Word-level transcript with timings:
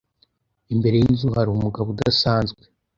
Imbere 0.73 0.95
yinzu 1.01 1.27
hari 1.35 1.49
umugabo 1.51 1.87
udasanzwe. 1.93 2.61